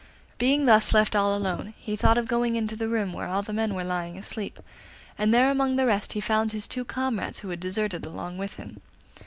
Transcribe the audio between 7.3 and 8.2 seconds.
who had deserted